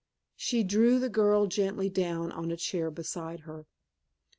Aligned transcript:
She 0.35 0.63
drew 0.63 0.97
the 0.97 1.09
girl 1.09 1.45
gently 1.45 1.87
down 1.87 2.31
on 2.31 2.49
a 2.49 2.57
chair 2.57 2.89
beside 2.89 3.41
her. 3.41 3.67